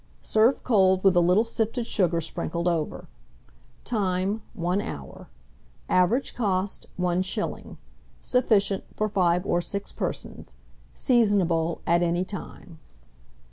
Serve 0.23 0.63
cold, 0.63 1.03
with 1.03 1.15
a 1.15 1.19
little 1.19 1.45
sifted 1.45 1.85
sugar 1.85 2.19
sprinkled 2.21 2.67
over. 2.67 3.07
Time. 3.83 4.41
1 4.55 4.81
hour. 4.81 5.29
Average 5.89 6.33
cost, 6.33 6.87
1s. 6.99 7.77
Sufficient 8.19 8.83
for 8.95 9.07
5 9.07 9.45
or 9.45 9.61
6 9.61 9.91
persons. 9.91 10.55
Seasonable 10.95 11.81
at 11.85 12.01
any 12.01 12.25
time. 12.25 12.79